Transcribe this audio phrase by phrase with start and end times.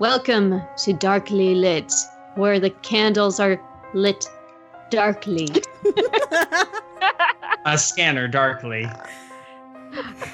[0.00, 1.92] Welcome to Darkly Lit,
[2.36, 3.60] where the candles are
[3.92, 4.26] lit
[4.88, 5.50] darkly.
[7.66, 8.88] A scanner darkly.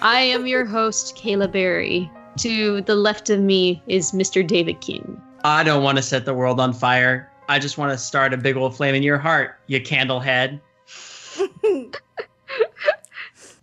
[0.00, 2.08] I am your host, Kayla Berry.
[2.38, 4.46] To the left of me is Mr.
[4.46, 5.20] David King.
[5.42, 7.28] I don't want to set the world on fire.
[7.48, 10.60] I just want to start a big old flame in your heart, you candle head.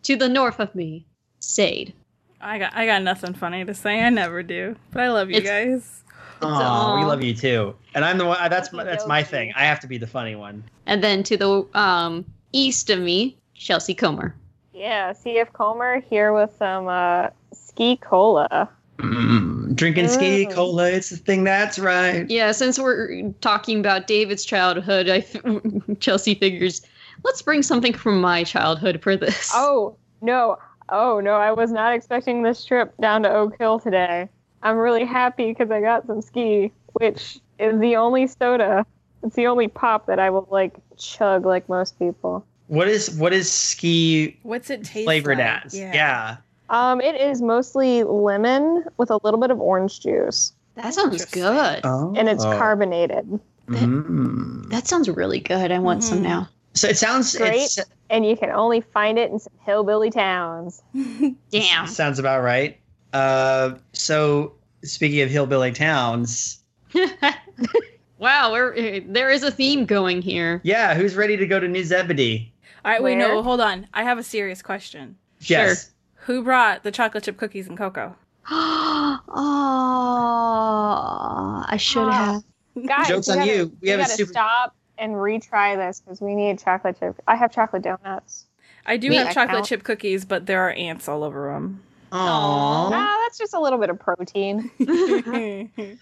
[0.03, 1.05] To the north of me,
[1.39, 1.93] Sade.
[2.43, 4.01] I got I got nothing funny to say.
[4.01, 5.99] I never do, but I love you It's- guys.
[6.45, 7.73] Oh, we love you too.
[7.95, 8.37] And I'm the one.
[8.49, 9.53] That's my, that's my thing.
[9.55, 10.61] I have to be the funny one.
[10.85, 14.35] And then to the um, east of me, Chelsea Comer.
[14.73, 18.67] Yeah, CF Comer here with some uh, ski cola.
[18.97, 20.51] Mm, drinking ski Mm.
[20.53, 22.29] cola, it's the thing that's right.
[22.29, 25.37] Yeah, since we're talking about David's childhood, I f-
[26.01, 26.81] Chelsea figures
[27.23, 29.49] let's bring something from my childhood for this.
[29.53, 30.57] Oh no,
[30.93, 34.29] oh no, I was not expecting this trip down to Oak Hill today.
[34.61, 38.85] I'm really happy because I got some ski, which is the only soda.
[39.23, 42.45] It's the only pop that I will like chug like most people.
[42.67, 45.65] What is what is ski What's it taste flavored like?
[45.65, 45.77] as?
[45.77, 46.37] Yeah.
[46.69, 51.81] Um, it is mostly lemon with a little bit of orange juice, that sounds good.
[51.83, 52.13] Oh.
[52.15, 53.39] and it's carbonated.
[53.67, 54.69] Mm.
[54.69, 55.71] That sounds really good.
[55.71, 56.23] I want some Mhm.
[56.23, 56.49] now.
[56.73, 57.55] So it sounds Great.
[57.61, 57.79] it's,
[58.09, 60.81] And you can only find it in some hillbilly towns.
[61.51, 61.87] Damn.
[61.87, 62.79] sounds about right.
[63.13, 66.63] Uh, so speaking of hillbilly towns,
[68.17, 70.61] wow, we're, there is a theme going here.
[70.63, 72.51] yeah, who's ready to go to New Zebedee?
[72.85, 73.87] All right, wait, no, hold on.
[73.93, 75.15] I have a serious question.
[75.41, 75.91] Yes.
[76.25, 78.15] Who brought the chocolate chip cookies and cocoa?
[80.33, 82.41] oh, I should Ah.
[82.75, 82.85] have.
[82.87, 83.77] Guys, Joke's on gotta- you.
[83.81, 87.19] We have a super- stop and retry this because we need chocolate chip.
[87.27, 88.45] I have chocolate donuts.
[88.85, 89.65] I do Me, have I chocolate count.
[89.67, 91.81] chip cookies, but there are ants all over them.
[92.11, 92.17] Aww.
[92.91, 94.69] Ah, that's just a little bit of protein.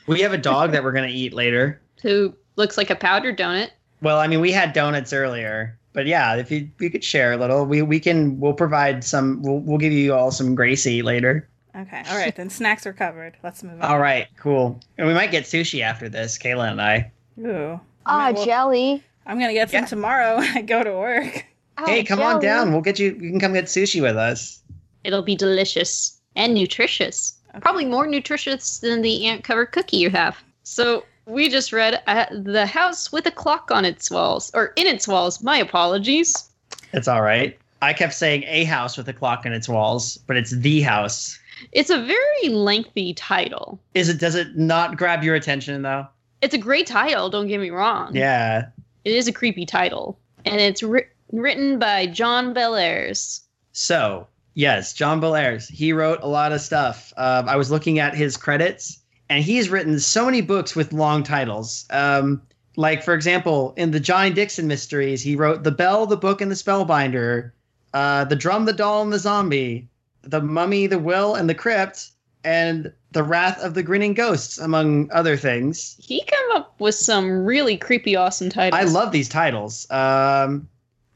[0.07, 1.79] We have a dog that we're gonna eat later.
[2.01, 3.69] Who looks like a powdered donut.
[4.01, 7.37] Well, I mean, we had donuts earlier, but yeah, if you you could share a
[7.37, 9.41] little, we we can we'll provide some.
[9.43, 11.47] We'll we'll give you all some Gracie later.
[11.75, 13.37] okay, all right, then snacks are covered.
[13.43, 13.89] Let's move on.
[13.89, 14.79] All right, cool.
[14.97, 17.11] And we might get sushi after this, Kayla and I.
[17.39, 17.79] Ooh.
[18.05, 19.03] Ah, Well, jelly.
[19.25, 19.85] I'm gonna get some Yeah.
[19.85, 21.45] tomorrow when I go to work.
[21.77, 22.71] Ah, hey, come on down.
[22.71, 23.11] We'll get you.
[23.19, 24.61] You can come get sushi with us.
[25.03, 27.33] It'll be delicious and nutritious.
[27.51, 27.59] Okay.
[27.59, 30.37] Probably more nutritious than the ant covered cookie you have.
[30.63, 34.87] So we just read uh, The House with a Clock on Its Walls, or in
[34.87, 35.41] its walls.
[35.43, 36.49] My apologies.
[36.93, 37.57] It's all right.
[37.81, 41.39] I kept saying a house with a clock in its walls, but it's the house.
[41.71, 43.79] It's a very lengthy title.
[43.95, 44.19] Is it?
[44.19, 46.05] Does it not grab your attention though?
[46.41, 48.15] It's a great title, don't get me wrong.
[48.15, 48.67] Yeah.
[49.05, 50.19] It is a creepy title.
[50.45, 53.41] And it's wri- written by John Bellairs.
[53.73, 55.69] So yes, John Bellairs.
[55.69, 57.13] He wrote a lot of stuff.
[57.17, 61.23] Um, I was looking at his credits, and he's written so many books with long
[61.23, 61.85] titles.
[61.89, 62.41] Um,
[62.75, 66.49] like for example, in the Johnny Dixon mysteries, he wrote "The Bell, the Book, and
[66.49, 67.51] the Spellbinder,"
[67.93, 69.87] uh, "The Drum, the Doll, and the Zombie,"
[70.23, 72.09] "The Mummy, the Will, and the Crypt,"
[72.43, 75.97] and "The Wrath of the Grinning Ghosts," among other things.
[75.99, 78.79] He came up with some really creepy, awesome titles.
[78.79, 79.89] I love these titles.
[79.91, 80.67] Um,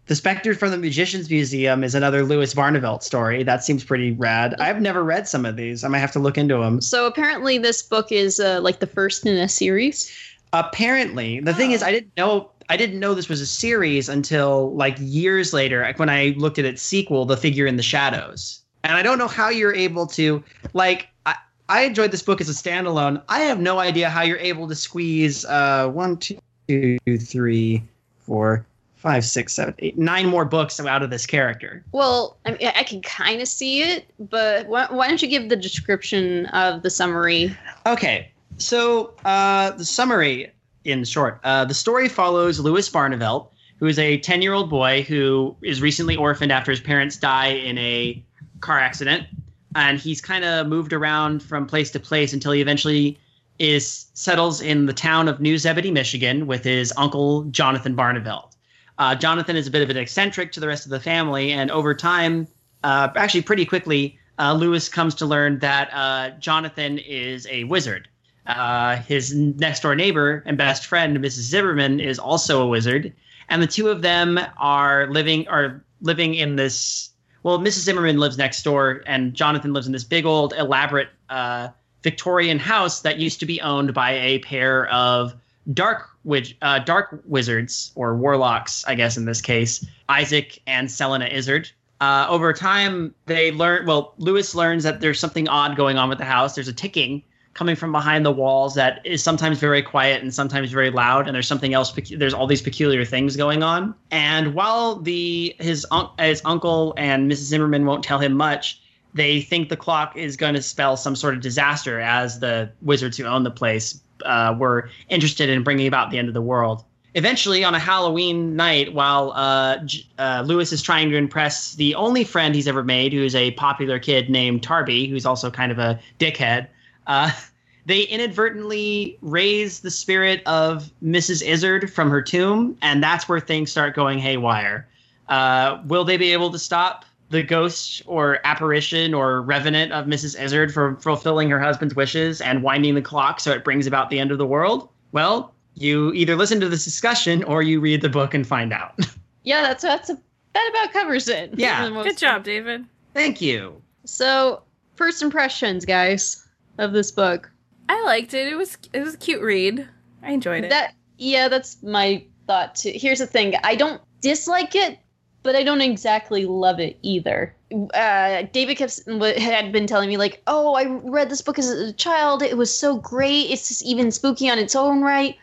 [0.08, 3.42] the Spectre from the Magician's Museum is another Lewis Barnavelt story.
[3.42, 4.54] That seems pretty rad.
[4.60, 5.84] I've never read some of these.
[5.84, 6.80] I might have to look into them.
[6.80, 10.12] So apparently, this book is uh, like the first in a series.
[10.54, 12.52] Apparently, the thing is, I didn't know.
[12.70, 16.58] I didn't know this was a series until like years later like, when I looked
[16.58, 18.62] at its sequel, The Figure in the Shadows.
[18.86, 21.10] And I don't know how you're able to like.
[21.26, 21.36] I,
[21.70, 23.22] I enjoyed this book as a standalone.
[23.28, 27.84] I have no idea how you're able to squeeze uh, one, two, three,
[28.20, 28.66] four,
[28.96, 31.84] five, six, seven, eight, nine more books out of this character.
[31.92, 35.50] Well, I, mean, I can kind of see it, but why, why don't you give
[35.50, 37.56] the description of the summary?
[37.86, 40.52] Okay, so uh, the summary
[40.86, 45.04] in short uh, the story follows Lewis Barnavelt, who is a 10 year old boy
[45.04, 48.24] who is recently orphaned after his parents die in a
[48.66, 49.28] car accident.
[49.76, 53.20] And he's kind of moved around from place to place until he eventually
[53.60, 58.56] is settles in the town of New Zebedee, Michigan, with his uncle Jonathan Barnavelt.
[58.98, 61.70] Uh, Jonathan is a bit of an eccentric to the rest of the family, and
[61.72, 62.48] over time,
[62.84, 68.08] uh, actually pretty quickly, uh, Lewis comes to learn that uh, Jonathan is a wizard.
[68.46, 71.50] Uh, his next door neighbor and best friend, Mrs.
[71.50, 73.14] Zimmerman, is also a wizard,
[73.50, 77.10] and the two of them are living are living in this.
[77.46, 77.84] Well, Mrs.
[77.84, 81.68] Zimmerman lives next door, and Jonathan lives in this big old elaborate uh,
[82.02, 85.36] Victorian house that used to be owned by a pair of
[85.72, 91.26] dark witch, uh, dark wizards or warlocks, I guess in this case, Isaac and Selena
[91.26, 91.70] Izzard.
[92.02, 93.86] Uh, over time, they learn.
[93.86, 96.56] Well, Lewis learns that there's something odd going on with the house.
[96.56, 97.22] There's a ticking
[97.56, 101.34] coming from behind the walls that is sometimes very quiet and sometimes very loud, and
[101.34, 101.92] there's something else.
[102.12, 103.96] There's all these peculiar things going on.
[104.12, 105.88] And while the his
[106.20, 107.46] his uncle and Mrs.
[107.46, 108.82] Zimmerman won't tell him much,
[109.14, 113.18] they think the clock is going to spell some sort of disaster, as the wizards
[113.18, 116.84] who own the place uh, were interested in bringing about the end of the world.
[117.14, 119.78] Eventually, on a Halloween night, while uh,
[120.20, 123.98] uh, Lewis is trying to impress the only friend he's ever made, who's a popular
[123.98, 126.68] kid named Tarby, who's also kind of a dickhead,
[127.08, 127.32] uh,
[127.86, 131.46] they inadvertently raise the spirit of Mrs.
[131.46, 134.88] Izzard from her tomb, and that's where things start going haywire.
[135.30, 140.40] Uh, will they be able to stop the ghost or apparition or revenant of Mrs.
[140.40, 144.20] Izzard from fulfilling her husband's wishes and winding the clock so it brings about the
[144.20, 144.90] end of the world?
[145.12, 149.00] Well, you either listen to this discussion or you read the book and find out.
[149.48, 150.18] Yeah, that's that's a,
[150.54, 151.54] that about covers it.
[151.56, 151.84] Yeah.
[151.84, 152.84] for the most Good job, David.
[153.14, 153.80] Thank you.
[154.04, 154.64] So,
[154.96, 156.45] first impressions, guys,
[156.78, 157.52] of this book.
[157.90, 158.48] I liked it.
[158.48, 159.88] It was it was a cute read.
[160.24, 160.70] I enjoyed it.
[160.70, 162.92] That yeah, that's my thought too.
[162.94, 165.00] Here's the thing: I don't dislike it,
[165.44, 167.56] but I don't exactly love it either.
[167.94, 169.02] Uh, David kept
[169.38, 172.42] had been telling me like, "Oh, I read this book as a child.
[172.42, 173.52] It was so great.
[173.52, 175.36] It's just even spooky on its own right."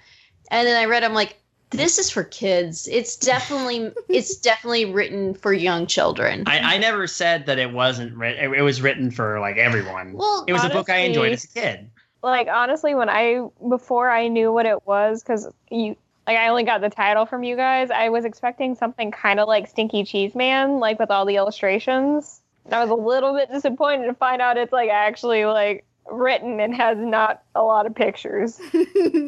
[0.52, 1.41] And then I read, I'm like,
[1.72, 2.88] "This is for kids.
[2.90, 8.16] It's definitely it's definitely written for young children." I, I never said that it wasn't
[8.16, 8.54] written.
[8.54, 10.12] It was written for like everyone.
[10.14, 11.90] Well, it was a book I enjoyed as a kid.
[12.22, 16.62] like honestly when i before i knew what it was because you like i only
[16.62, 20.32] got the title from you guys i was expecting something kind of like stinky cheese
[20.36, 24.40] man like with all the illustrations and i was a little bit disappointed to find
[24.40, 28.60] out it's like actually like written and has not a lot of pictures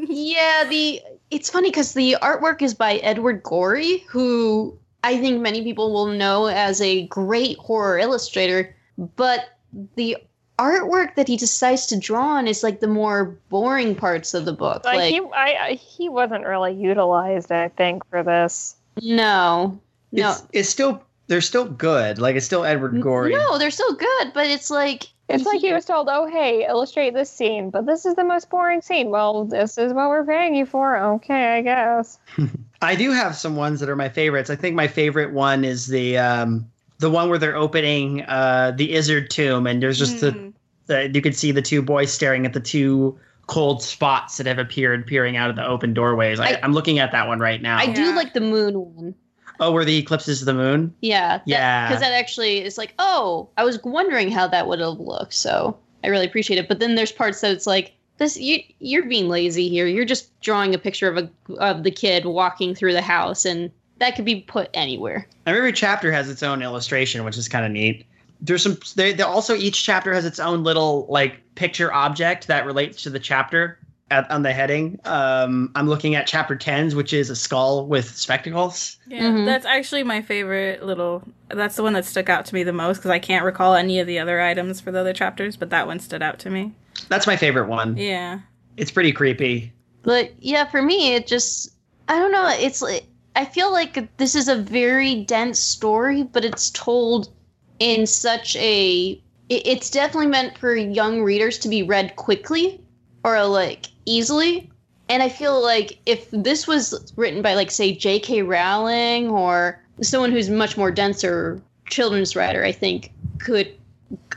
[0.06, 1.00] Yeah, the
[1.30, 6.06] it's funny because the artwork is by Edward Gorey, who I think many people will
[6.06, 8.74] know as a great horror illustrator,
[9.16, 9.48] but
[9.96, 10.16] the
[10.58, 14.52] artwork that he decides to draw on is like the more boring parts of the
[14.52, 14.84] book.
[14.84, 19.80] like, Like, he I, I he wasn't really utilized i think for this no,
[20.12, 22.18] no, It's, it's still they're still good.
[22.18, 23.32] Like it's still Edward Gorey.
[23.32, 27.14] no, they're still good, but it's like it's like he was told oh hey illustrate
[27.14, 30.54] this scene but this is the most boring scene well this is what we're paying
[30.54, 32.18] you for okay i guess
[32.82, 34.50] I do have some ones that are my favorites.
[34.50, 38.92] I think my favorite one is the um, the one where they're opening uh, the
[38.92, 40.52] Izzard tomb, and there's just the, Mm.
[40.86, 44.58] the you could see the two boys staring at the two cold spots that have
[44.58, 46.38] appeared peering out of the open doorways.
[46.38, 47.78] I, I- I'm looking at that one right now.
[47.78, 48.14] I do Yeah.
[48.16, 49.14] like the moon one.
[49.60, 50.94] Oh, where the eclipse is the moon.
[51.00, 51.88] Yeah, Yeah.
[51.88, 55.76] because that actually is like, oh, I was wondering how that would have looked, so
[56.02, 56.68] I really appreciate it.
[56.68, 59.86] But then there's parts that it's like, this you you're being lazy here.
[59.86, 63.70] You're just drawing a picture of a of the kid walking through the house, and
[63.98, 65.26] that could be put anywhere.
[65.46, 68.06] And every chapter has its own illustration, which is kind of neat.
[68.40, 68.78] There's some.
[68.94, 73.10] They, they also each chapter has its own little like picture object that relates to
[73.10, 73.78] the chapter
[74.10, 74.98] at, on the heading.
[75.04, 78.98] Um, I'm looking at chapter 10s, which is a skull with spectacles.
[79.06, 79.46] Yeah, Mhm.
[79.46, 81.22] that's actually my favorite little.
[81.48, 83.98] That's the one that stuck out to me the most because I can't recall any
[84.00, 86.72] of the other items for the other chapters, but that one stood out to me.
[87.08, 87.96] That's my favorite one.
[87.96, 88.40] Yeah.
[88.76, 89.72] It's pretty creepy.
[90.02, 91.70] But yeah, for me, it just
[92.08, 92.48] I don't know.
[92.50, 93.06] It's like
[93.36, 97.30] I feel like this is a very dense story, but it's told
[97.78, 99.20] in such a.
[99.50, 102.80] It's definitely meant for young readers to be read quickly
[103.24, 104.70] or like easily.
[105.08, 108.42] And I feel like if this was written by like say J.K.
[108.42, 113.74] Rowling or someone who's much more denser children's writer, I think could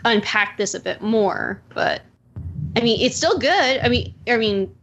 [0.04, 1.62] unpack this a bit more.
[1.74, 2.02] But
[2.76, 3.80] I mean, it's still good.
[3.82, 4.74] I mean, I mean,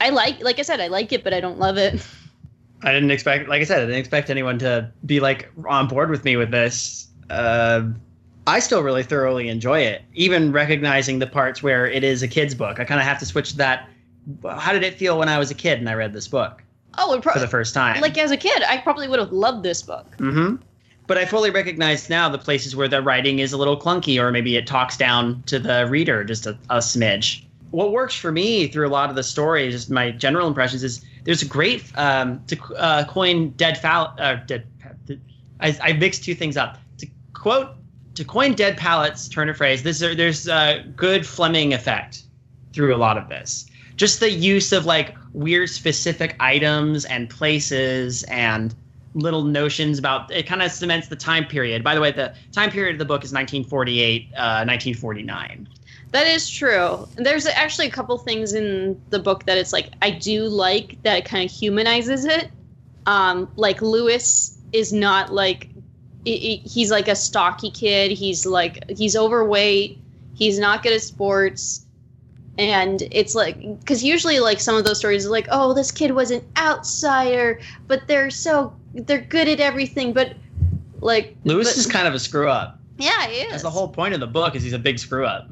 [0.00, 2.04] I like, like I said, I like it, but I don't love it.
[2.84, 6.10] I didn't expect, like I said, I didn't expect anyone to be like on board
[6.10, 7.08] with me with this.
[7.30, 7.84] Uh,
[8.46, 12.54] I still really thoroughly enjoy it, even recognizing the parts where it is a kid's
[12.54, 12.80] book.
[12.80, 13.88] I kind of have to switch that.
[14.44, 16.62] How did it feel when I was a kid and I read this book
[16.98, 18.00] Oh, it for the first time?
[18.00, 20.06] like as a kid, I probably would have loved this book.
[20.16, 20.56] hmm
[21.06, 24.30] But I fully recognize now the places where the writing is a little clunky, or
[24.30, 27.44] maybe it talks down to the reader just a, a smidge.
[27.70, 31.04] What works for me through a lot of the stories, just my general impressions, is
[31.24, 34.14] there's a great um, to uh, coin dead foul.
[34.18, 34.66] Uh, dead,
[35.60, 36.76] I, I mixed two things up.
[36.98, 37.70] To quote,
[38.14, 39.82] to coin dead palettes, turn of phrase.
[39.82, 42.24] This there's a good Fleming effect
[42.72, 43.66] through a lot of this.
[43.96, 48.74] Just the use of like weird specific items and places and
[49.14, 51.84] little notions about it kind of cements the time period.
[51.84, 55.68] By the way, the time period of the book is 1948, uh, 1949.
[56.12, 57.08] That is true.
[57.16, 61.18] There's actually a couple things in the book that it's like I do like that
[61.18, 62.50] it kind of humanizes it.
[63.06, 65.68] Um, like Lewis is not like
[66.24, 68.10] he's like a stocky kid.
[68.12, 69.98] He's like he's overweight.
[70.34, 71.84] He's not good at sports.
[72.58, 76.10] and it's like because usually like some of those stories are like oh this kid
[76.10, 80.34] was an outsider but they're so they're good at everything but
[81.00, 82.78] like Lewis but- is kind of a screw up.
[82.98, 83.50] yeah he is.
[83.52, 85.48] That's the whole point of the book is he's a big screw up.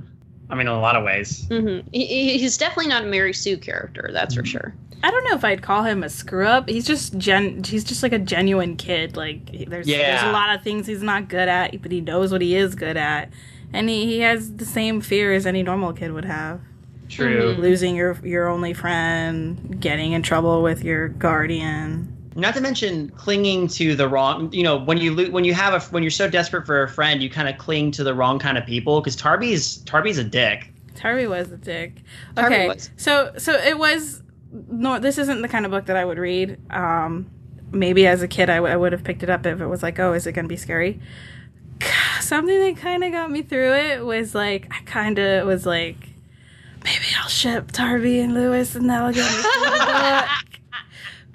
[0.50, 1.46] I mean, in a lot of ways.
[1.48, 1.84] Mhm.
[1.92, 5.34] He- he, he's definitely not a Mary Sue character that's for sure I don't know
[5.34, 6.68] if I'd call him a screw up.
[6.68, 7.64] He's just gen.
[7.64, 9.16] He's just like a genuine kid.
[9.16, 12.32] Like he- there's there's a lot of things he's not good at, but he knows
[12.32, 13.30] what he is good at,
[13.72, 16.60] and he, he has the same fear as any normal kid would have.
[17.08, 17.52] True.
[17.54, 17.62] Mm-hmm.
[17.62, 22.16] Losing your your only friend, getting in trouble with your guardian.
[22.36, 24.52] Not to mention clinging to the wrong.
[24.52, 26.88] You know, when you lo- when you have a when you're so desperate for a
[26.88, 29.00] friend, you kind of cling to the wrong kind of people.
[29.00, 30.72] Because Tarby's Tarby's a dick.
[30.94, 32.02] Tarby was a dick.
[32.36, 32.90] Tarby Okay, was.
[32.96, 34.22] so so it was.
[34.52, 36.58] No, this isn't the kind of book that I would read.
[36.72, 37.30] Um,
[37.72, 39.82] maybe as a kid, I, w- I would have picked it up if it was
[39.82, 41.00] like, oh, is it going to be scary?
[42.20, 45.96] Something that kind of got me through it was like, I kind of was like,
[46.84, 50.28] maybe I'll ship Tarby and Lewis, and that'll get me through the book.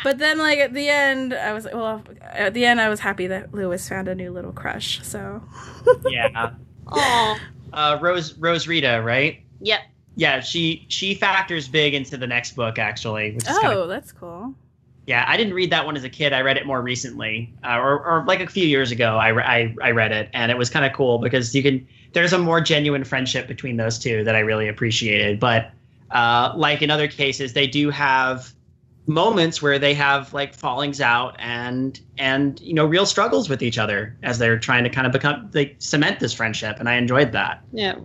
[0.03, 2.03] But then, like at the end, I was well.
[2.21, 4.99] At the end, I was happy that Lewis found a new little crush.
[5.03, 5.41] So
[6.07, 6.51] Yeah.
[6.91, 7.39] oh
[7.73, 9.41] uh, Rose Rose Rita, right?
[9.61, 9.81] yep
[10.15, 13.89] Yeah, she she factors big into the next book actually, which is oh, kind of
[13.89, 14.53] that's cool.
[15.05, 15.25] yeah.
[15.27, 16.31] I didn't read that one as a kid.
[16.33, 19.17] I read it more recently, uh, or or like a few years ago.
[19.17, 22.33] I, I I read it, and it was kind of cool because you can there's
[22.33, 25.39] a more genuine friendship between those two that I really appreciated.
[25.39, 25.71] But
[26.11, 28.55] uh, like in other cases, they do have
[29.07, 33.77] moments where they have like fallings out and and you know real struggles with each
[33.77, 37.31] other as they're trying to kind of become they cement this friendship and i enjoyed
[37.31, 37.95] that yeah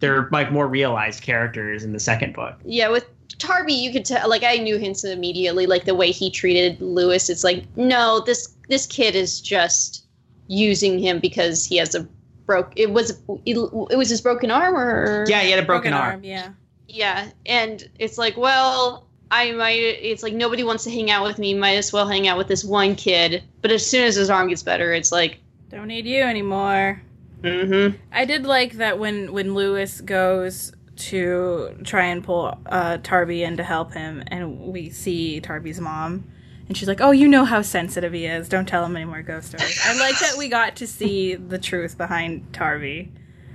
[0.00, 2.56] they're like more realized characters in the second book.
[2.64, 3.06] yeah with
[3.38, 7.30] Tarby you could tell like I knew hints immediately like the way he treated Lewis
[7.30, 10.04] it's like no this this kid is just
[10.48, 12.06] using him because he has a
[12.44, 13.10] broke it was
[13.46, 13.56] it,
[13.90, 16.24] it was his broken arm or Yeah, he had a broken, arm.
[16.24, 16.50] Yeah.
[16.88, 19.78] Yeah, and it's like, well, I might.
[19.78, 21.54] It's like nobody wants to hang out with me.
[21.54, 23.44] Might as well hang out with this one kid.
[23.62, 25.38] But as soon as his arm gets better, it's like,
[25.70, 27.00] Don't need you anymore.
[27.42, 27.96] Mm-hmm.
[28.12, 33.56] I did like that when when Lewis goes to try and pull uh, Tarby in
[33.56, 36.24] to help him, and we see Tarby's mom,
[36.68, 38.48] and she's like, "Oh, you know how sensitive he is.
[38.48, 41.58] Don't tell him any more ghost stories." I like that we got to see the
[41.58, 43.10] truth behind Tarby.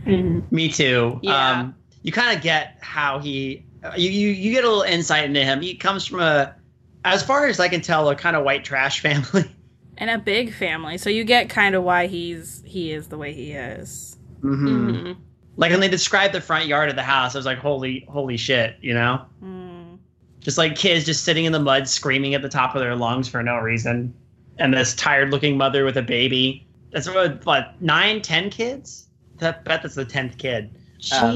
[0.06, 1.20] Me too.
[1.24, 1.52] Yeah.
[1.52, 3.66] Um, you kind of get how he.
[3.96, 5.62] You, you you get a little insight into him.
[5.62, 6.56] He comes from a,
[7.04, 9.50] as far as I can tell, a kind of white trash family.
[9.98, 13.34] And a big family, so you get kind of why he's he is the way
[13.34, 14.18] he is.
[14.42, 15.12] hmm Mm-hmm.
[15.58, 18.36] Like when they described the front yard of the house, I was like, holy holy
[18.38, 19.26] shit, you know.
[19.44, 19.98] Mm.
[20.42, 23.28] Just like kids just sitting in the mud, screaming at the top of their lungs
[23.30, 24.14] for no reason,
[24.60, 26.68] and this tired-looking mother with a baby.
[26.92, 29.08] That's what, what nine, ten kids?
[29.38, 30.72] That bet that's the tenth kid.
[31.20, 31.32] Um,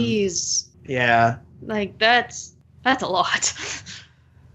[0.86, 1.38] Yeah.
[1.62, 3.54] like that's that's a lot.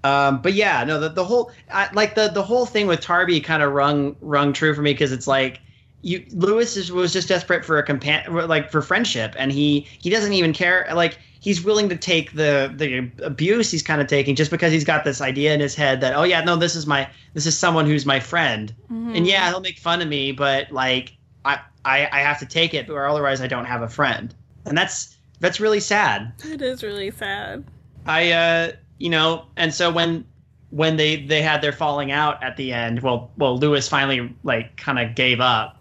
[0.05, 3.43] Um, but yeah, no, the, the whole I, like the the whole thing with Tarby
[3.43, 5.61] kind of rung rung true for me because it's like
[6.03, 10.11] you Lewis is, was just desperate for a compan like for friendship, and he he
[10.11, 10.87] doesn't even care.
[10.95, 14.85] Like he's willing to take the the abuse he's kind of taking just because he's
[14.85, 17.57] got this idea in his head that oh yeah no this is my this is
[17.57, 22.09] someone who's my friend, and yeah he'll make fun of me, but like I I,
[22.13, 24.35] I have to take it or otherwise I don't have a friend,
[24.67, 26.31] and that's that's really sad.
[26.45, 27.65] it is really sad.
[28.07, 28.73] I uh
[29.05, 30.25] you know, and so when
[30.71, 34.75] when they they had their falling out at the end, well well Lewis finally like
[34.79, 35.77] kind of gave up.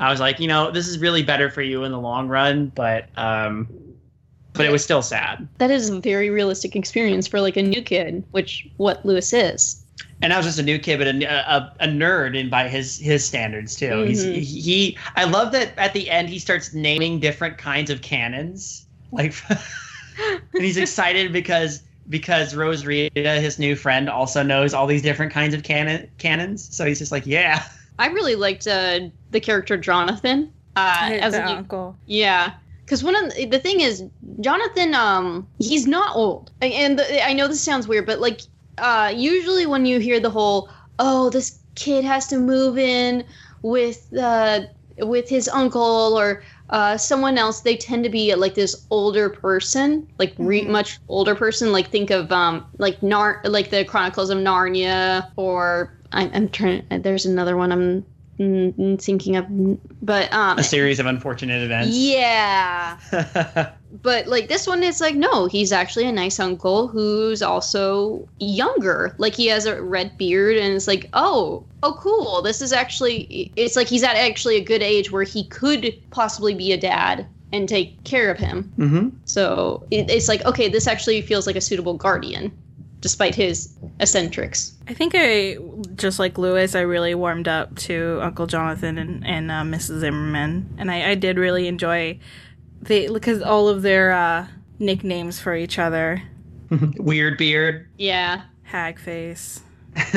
[0.00, 2.72] I was like, you know, this is really better for you in the long run,
[2.74, 3.68] but um
[4.54, 5.46] but it was still sad.
[5.58, 9.84] that is a very realistic experience for like a new kid, which what Lewis is.
[10.22, 12.96] And I was just a new kid, but a, a, a nerd in by his
[12.98, 14.02] his standards too.
[14.04, 14.32] He's Mhm.
[14.32, 18.86] he, he I love that at the end he starts naming different kinds of cannons,
[19.10, 19.34] like,
[20.54, 25.32] and he's excited because because Rose Rita, his new friend, also knows all these different
[25.32, 26.74] kinds of cannon cannons.
[26.74, 27.64] So he's just like, yeah,
[27.98, 30.52] I really liked uh, the character Jonathan.
[30.76, 31.96] Uh, as the a, uncle.
[32.06, 32.54] Yeah,
[32.84, 34.04] because one of the, the thing is,
[34.40, 38.40] Jonathan, um, he's not old, and the, I know this sounds weird, but like,
[38.78, 43.24] uh, usually when you hear the whole, oh, this kid has to move in
[43.62, 44.60] with uh,
[44.98, 50.08] with his uncle or uh, someone else, they tend to be like this older person,
[50.18, 50.70] like re- Mhm.
[50.70, 51.72] much older person.
[51.72, 56.84] Like think of um, like Nar, like the Chronicles of Narnia, or I'm, I'm trying.
[56.90, 58.06] There's another one I'm
[58.40, 59.46] mm, thinking of,
[60.02, 61.96] but um, a series of unfortunate events.
[61.96, 62.98] yeah.
[64.00, 69.14] But like this one, it's like no, he's actually a nice uncle who's also younger.
[69.18, 72.40] Like he has a red beard, and it's like oh, oh cool.
[72.42, 73.52] This is actually.
[73.56, 77.26] It's like he's at actually a good age where he could possibly be a dad
[77.52, 78.72] and take care of him.
[78.78, 79.08] Mm-hmm.
[79.26, 82.50] So it, it's like, okay, this actually feels like a suitable guardian,
[83.00, 84.74] despite his eccentrics.
[84.88, 85.58] I think I,
[85.94, 90.00] just like Lewis, I really warmed up to Uncle Jonathan and, and uh, Mrs.
[90.00, 90.74] Zimmerman.
[90.78, 92.18] And I, I did really enjoy
[92.82, 94.46] the, because all of their uh,
[94.78, 96.22] nicknames for each other
[96.98, 97.88] Weird beard.
[97.98, 98.42] Yeah.
[98.62, 99.60] Hag Face.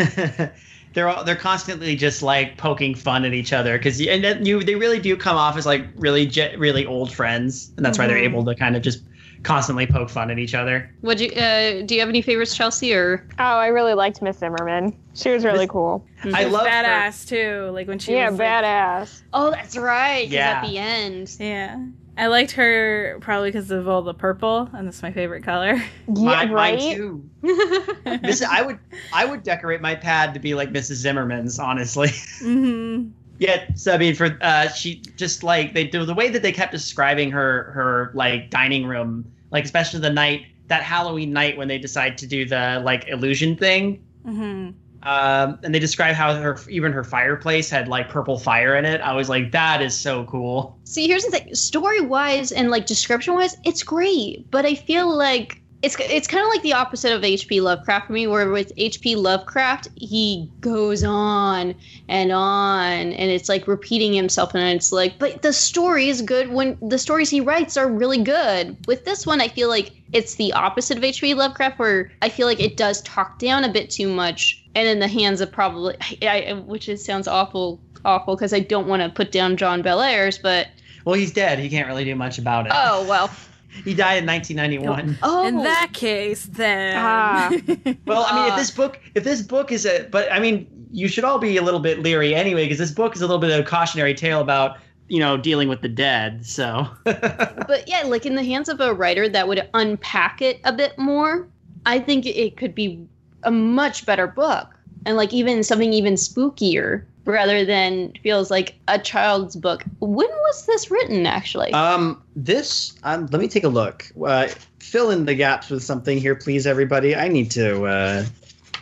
[0.93, 4.63] they're all, they're constantly just like poking fun at each other because and then you
[4.63, 8.07] they really do come off as like really je- really old friends and that's why
[8.07, 8.23] they're Mhm.
[8.23, 9.01] able to kind of just
[9.43, 10.89] constantly poke fun at each other.
[11.01, 11.29] Would you?
[11.31, 12.93] Uh, do you have any favorites, Chelsea?
[12.93, 14.95] Or Oh, I really liked Miss Zimmerman.
[15.13, 16.05] She was really Miss- cool.
[16.23, 16.71] I She's love her.
[16.71, 17.69] badass too.
[17.73, 19.21] Like when she yeah, was like- badass.
[19.33, 20.27] oh, that's right.
[20.29, 20.61] Yeah.
[20.63, 21.35] At the end.
[21.39, 21.77] yeah.
[22.17, 25.81] I liked her probably because of all the purple, and that's my favorite color.
[26.07, 26.79] Yeah, mine, right.
[26.79, 27.29] mine too.
[28.23, 28.79] This I would
[29.11, 30.95] I would decorate my pad to be like Mrs.
[30.95, 32.09] Zimmerman's honestly.
[32.39, 36.41] hmm Yeah, so I mean, for uh, she just like they do the way that
[36.41, 41.57] they kept describing her her like dining room, like especially the night that Halloween night
[41.57, 44.71] when they decide to do the like illusion thing, hmm
[45.05, 49.01] um, and they describe how her even her fireplace had like purple fire in it.
[49.01, 50.79] I was like, that is so cool.
[50.83, 54.49] See, here's the thing: story wise and like description wise, it's great.
[54.49, 57.61] But I feel like it's it's kind of like the opposite of H.P.
[57.61, 58.25] Lovecraft for me.
[58.25, 59.15] Where with H.P.
[59.15, 61.75] Lovecraft, he goes on
[62.09, 66.49] and on, and it's like repeating himself, and it's like, but the story is good
[66.49, 68.75] when the stories he writes are really good.
[68.87, 71.35] With this one, I feel like it's the opposite of H.P.
[71.35, 74.97] Lovecraft, where I feel like it does talk down a bit too much, and in
[74.97, 79.03] the hands of probably, I, I, which is sounds awful, awful because I don't want
[79.03, 80.67] to put down John Bellairs, but
[81.05, 81.59] Well, he's dead.
[81.59, 82.71] He can't really do much about it.
[82.73, 83.29] oh well.
[83.83, 85.17] He died in 1991.
[85.23, 86.95] Oh, In that case, then.
[86.97, 87.49] Ah.
[88.05, 88.55] Well, I mean, if Ah.
[88.57, 91.61] this book, if this book is a, but I mean, you should all be a
[91.61, 94.39] little bit leery anyway, because this book is a little bit of a cautionary tale
[94.41, 94.77] about,
[95.09, 96.45] you know, dealing with the dead.
[96.45, 100.71] So, but yeah, like in the hands of a writer that would unpack it a
[100.73, 101.47] bit more,
[101.85, 103.05] I think it could be
[103.43, 104.73] a much better book,
[105.05, 109.83] and like even something even spookier rather than feels like a child's book.
[109.99, 111.73] When was this written, actually?
[111.73, 114.05] um, this, um, let me take a look.
[114.23, 114.47] Uh,
[114.79, 117.15] fill in the gaps with something here, please, everybody.
[117.15, 118.25] I need to, uh,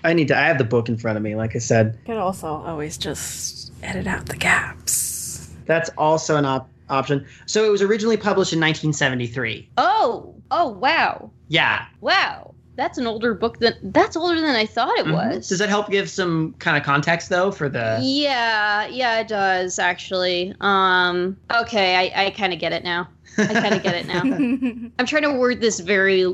[0.03, 0.37] I need to.
[0.37, 1.97] I have the book in front of me, like I said.
[2.05, 5.49] Could also always just edit out the gaps.
[5.65, 7.25] That's also an op- option.
[7.45, 9.69] So it was originally published in 1973.
[9.77, 11.85] oh, oh wow, Yeah.
[12.01, 12.52] wow.
[12.75, 15.13] That's an older book than that's older than I thought it Mhm.
[15.13, 15.47] was.
[15.47, 17.99] Does that help give some kind of context though for the?
[18.01, 20.55] Yeah, yeah, it does actually.
[20.59, 23.09] Um, okay, I, I kind of get it now.
[23.37, 24.21] I kind of get it now.
[24.99, 26.25] I'm trying to word this very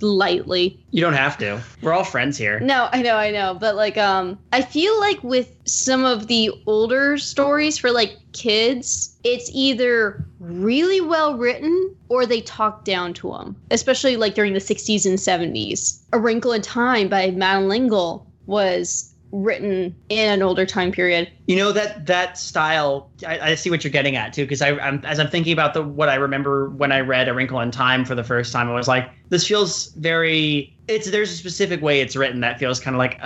[0.00, 0.84] lightly.
[0.90, 1.62] You don't have to.
[1.82, 2.60] We're all friends here.
[2.60, 6.50] No, I know, I know, but like, um, I feel like with some of the
[6.66, 13.32] older stories for like kids, it's either really well written or they talk down to
[13.32, 13.56] them.
[13.70, 16.00] Especially like during the 60s and 70s.
[16.12, 21.28] A Wrinkle in Time by Madeleine L'Engle was written in an older time period.
[21.46, 23.10] You know that that style.
[23.26, 25.74] I, I see what you're getting at too, because I, I'm as I'm thinking about
[25.74, 28.70] the what I remember when I read A Wrinkle in Time for the first time.
[28.70, 30.74] I was like, this feels very.
[30.86, 33.24] It's there's a specific way it's written that feels kind of like uh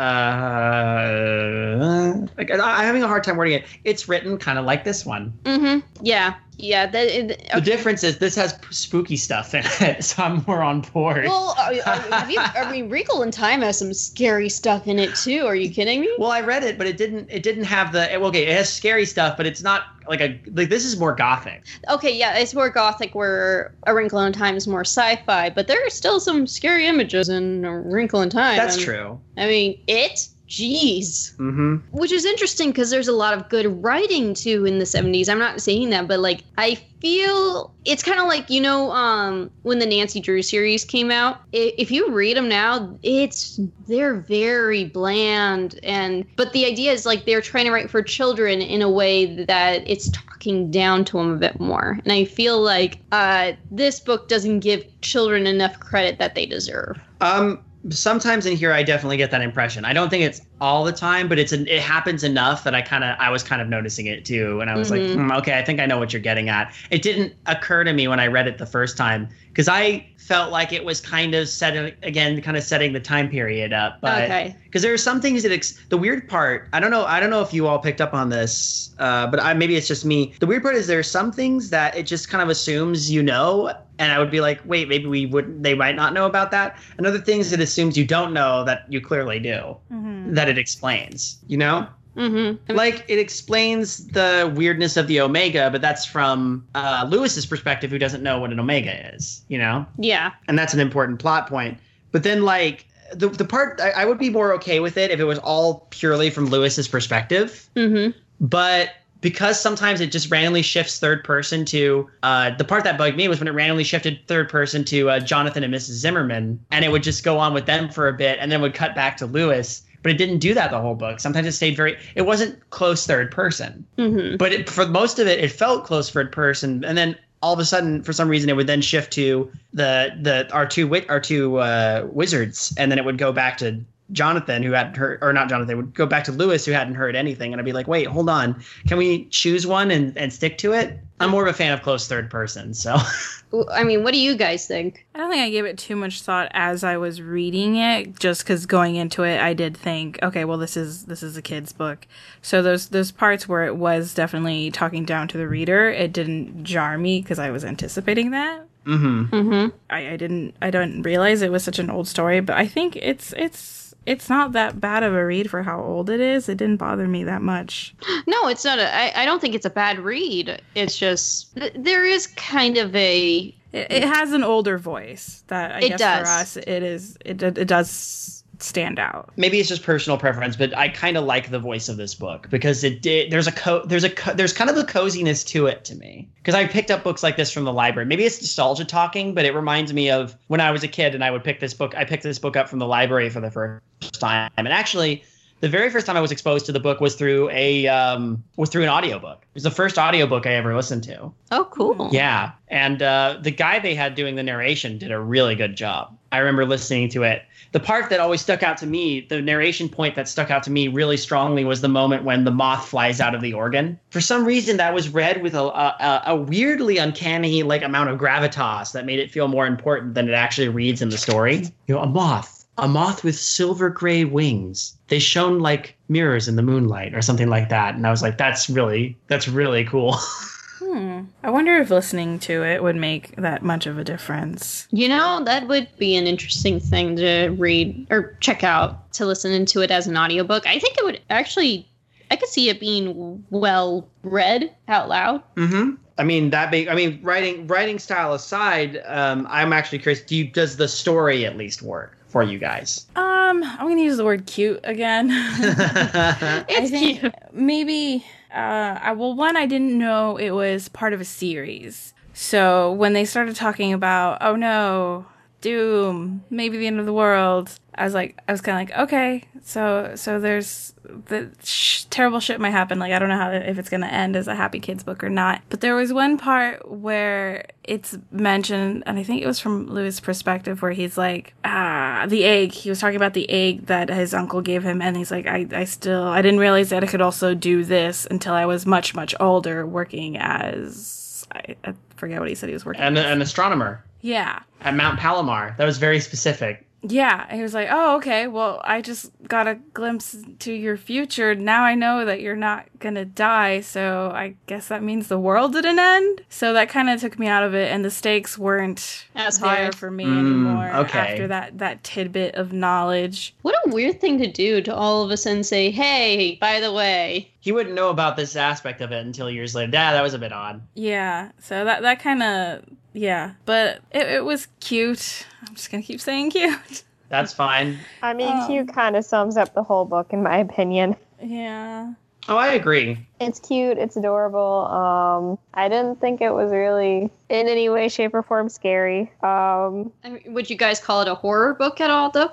[2.39, 3.65] like I, I'm having a hard time wording it.
[3.85, 5.33] It's written kind of like this one.
[5.45, 5.81] Mm-hmm.
[6.05, 6.35] Yeah.
[6.59, 6.87] Yeah.
[6.87, 7.07] That.
[7.07, 11.25] It, The difference is this has spooky stuff in it, so I'm more on board.
[11.25, 15.47] Well, you, I mean, Wrinkle in Time has some scary stuff in it too.
[15.47, 16.15] Are you kidding me?
[16.19, 17.29] Well, I read it, but it didn't.
[17.31, 18.15] It didn't have the.
[18.15, 20.69] Okay, it has scary stuff, but it's not like a like.
[20.69, 21.65] This is more gothic.
[21.89, 25.79] Okay, yeah, it's more gothic, where A Wrinkle in Time is more sci-fi, but there
[25.87, 28.57] are still some scary images in A Wrinkle in Time.
[28.57, 29.21] That's and- true.
[29.37, 30.29] I mean, it.
[30.49, 31.37] Jeez.
[31.37, 31.77] Mm-hmm.
[31.97, 35.29] Which is interesting because there's a lot of good writing too in the 70s.
[35.29, 39.51] I'm not saying that, but like I feel it's kind of like you know um
[39.63, 41.41] when the Nancy Drew series came out.
[41.53, 47.27] If you read them now, it's they're very bland and but the idea is like
[47.27, 51.31] they're trying to write for children in a way that it's talking down to them
[51.31, 51.99] a bit more.
[52.05, 56.99] And I feel like uh this book doesn't give children enough credit that they deserve.
[57.21, 59.85] Um, sometimes in here, I definitely get that impression.
[59.85, 62.83] I don't think it's all the time, but it's an, it happens enough that I
[62.83, 64.91] kind of I was kind of noticing it too, and I was Mhm.
[64.91, 66.75] like, hmm, okay, I think I know what you're getting at.
[66.91, 70.51] It didn't occur to me when I read it the first time because I felt
[70.53, 74.25] like it was kind of setting again, kind of setting the time period up, but.
[74.25, 74.57] okay.
[74.65, 77.31] because there are some things that ex- the weird part i don't know i don't
[77.31, 80.35] know if you all picked up on this uh, but I, maybe it's just me
[80.41, 83.23] the weird part is there are some things that it just kind of assumes you
[83.23, 86.51] know and i would be like wait maybe we would they might not know about
[86.51, 90.35] that and other things it assumes you don't know that you clearly do Mhm.
[90.35, 92.75] that it explains you know Mm-hmm.
[92.75, 97.99] Like it explains the weirdness of the Omega, but that's from uh, Lewis's perspective, who
[97.99, 99.43] doesn't know what an Omega is.
[99.47, 100.33] You know, Yeah.
[100.49, 101.79] and that's an important plot point.
[102.11, 105.21] But then, like the the part, I, I would be more okay with it if
[105.21, 107.69] it was all purely from Lewis's perspective.
[107.77, 108.19] Mm-hmm.
[108.41, 113.17] But because sometimes it just randomly shifts third person to uh, the part that bugged
[113.17, 115.95] me was when it randomly shifted third person to uh, Jonathan and Mrs.
[115.95, 118.75] Zimmerman, and it would just go on with them for a bit, and then would
[118.75, 119.83] cut back to Lewis.
[120.03, 121.19] But it didn't do that the whole book.
[121.19, 121.99] Sometimes it stayed very.
[122.15, 124.37] It wasn't close third person Mm-hmm.
[124.37, 127.59] but it, for most of it, it felt close third person, and then all of
[127.59, 131.09] a sudden, for some reason, it would then shift to the the our two wit
[131.11, 133.81] our two uh, wizards, and then it would go back to
[134.13, 137.15] Jonathan, who hadn't heard, or not Jonathan, would go back to Lewis, who hadn't heard
[137.15, 140.59] anything, and I'd be like, wait, hold on, can we choose one and and stick
[140.59, 140.99] to it?
[141.21, 142.97] I'm more of a fan of close third person, so
[143.73, 145.07] I mean, what do you guys think?
[145.15, 148.43] I don't think I gave it too much thought as I was reading it, just
[148.45, 151.73] because going into it, I did think, okay, well, this is this is a kid's
[151.73, 152.07] book,
[152.41, 156.65] so those those parts where it was definitely talking down to the reader, it didn't
[156.65, 158.65] jar me because I was anticipating that.
[158.85, 159.77] hmm Mm-hmm.
[159.91, 162.97] I, I didn't I didn't realize it was such an old story, but I think
[162.97, 163.78] it's it's
[164.09, 166.49] it's not that bad of a read for how old it is.
[166.49, 167.95] It didn't bother me that much.
[168.27, 168.95] No, it's not a.
[168.95, 170.61] I, I don't think it's a bad read.
[170.75, 173.55] It's just th- there is kind of a.
[173.73, 176.29] It, it has an older voice that I It guess does.
[176.29, 179.31] for us it is it it does stand out.
[179.37, 182.49] maybe it's just personal preference, but I kind of like the voice of this book
[182.51, 183.31] because it did.
[183.31, 186.29] There's a co- there's a co- there's kind of a coziness to it to me
[186.37, 188.07] because I picked up books like this from the library.
[188.07, 191.23] Maybe it's nostalgia talking, but it reminds me of when I was a kid and
[191.23, 191.95] I would pick this book.
[191.97, 193.83] I picked this book up from the library for the first
[194.21, 195.23] time, and actually.
[195.61, 198.71] The very first time I was exposed to the book was through a um, was
[198.71, 199.43] through an audiobook.
[199.43, 201.33] It was the first audiobook I ever listened to.
[201.51, 202.11] Oh, cool.
[202.13, 206.17] Yeah, and uh, the guy they had doing the narration did a really good job.
[206.33, 207.43] I remember listening to it.
[207.73, 210.71] The part that always stuck out to me, the narration point that stuck out to
[210.71, 213.99] me really strongly, was the moment when the moth flies out of the organ.
[214.11, 218.19] For some reason, that was read with a, a, a weirdly uncanny like amount of
[218.19, 221.57] gravitas that made it feel more important than it actually reads in the story.
[221.87, 224.97] You know, a moth, a moth with silver gray wings.
[225.09, 227.95] They shone like mirrors in the moonlight, or something like that.
[227.95, 230.17] And I was like, that's really, that's really cool.
[230.79, 231.23] Hmm.
[231.43, 234.87] I wonder if listening to it would make that much of a difference.
[234.91, 239.53] You know, that would be an interesting thing to read or check out to listen
[239.53, 240.67] into it as an audiobook.
[240.67, 241.89] I think it would actually.
[242.31, 245.43] I could see it being well read out loud.
[245.57, 245.95] Mm-hmm.
[246.19, 246.89] I mean that big.
[246.89, 250.21] I mean, writing writing style aside, um, I'm actually curious.
[250.23, 253.07] Do you, does the story at least work for you guys?
[253.17, 255.31] Um, I'm gonna use the word cute again.
[255.33, 257.35] I It's think cute.
[257.53, 258.25] maybe
[258.59, 262.15] uh I, well one I didn't know it was part of a series.
[262.35, 265.27] So when they started talking about oh no,
[265.61, 269.05] doom, maybe the end of the world, I was like I was kind of like
[269.05, 270.95] okay, so so there's
[271.27, 272.99] the sh- terrible shit might happen.
[272.99, 275.31] Like I don't know how if it's gonna end as a happy kids book or
[275.31, 275.63] not.
[275.69, 280.21] But there was one part where it's mentioned, and I think it was from Lewis'
[280.21, 282.73] perspective, where he's like, ah, the egg.
[282.73, 285.67] He was talking about the egg that his uncle gave him, and he's like, I,
[285.73, 289.15] I still, I didn't realize that I could also do this until I was much,
[289.15, 293.03] much older, working as, I, I forget what he said he was working.
[293.03, 293.27] and as.
[293.27, 295.75] an astronomer yeah, at Mount Palomar.
[295.79, 296.85] That was very specific.
[297.03, 297.55] Yeah.
[297.55, 298.47] He was like, oh, okay.
[298.49, 301.55] Well, I just got a glimpse to your future.
[301.55, 303.81] Now I know that you're not gonna die.
[303.81, 306.43] So I guess that means the world didn't end.
[306.49, 309.69] So that kind of took me out of it, and the stakes weren't As there
[309.69, 309.91] high.
[309.93, 310.91] for me Mm, anymore.
[311.03, 311.19] okay.
[311.33, 313.55] After that, that tidbit of knowledge.
[313.63, 316.93] What a weird thing to do to all of a sudden say, "Hey, by the
[316.93, 319.91] way." He wouldn't know about this aspect of it until years later.
[319.93, 320.81] Yeah, that was a bit odd.
[320.95, 321.51] Yeah.
[321.61, 322.83] So that that kind of
[323.19, 325.47] yeah, but it, it was cute.
[325.67, 327.05] I'm just gonna keep saying cute.
[327.29, 327.99] That's fine.
[328.23, 331.17] I mean, Um, cute kind of sums up the whole book, in my opinion.
[331.43, 332.13] yeah.
[332.51, 333.19] Oh, I agree.
[333.41, 333.99] It's cute.
[333.99, 334.87] It's adorable.
[334.87, 339.31] Um, I didn't think it was really in any way, shape, or form scary.
[339.43, 342.51] Um, I mean, would you guys call it a horror book at all, though?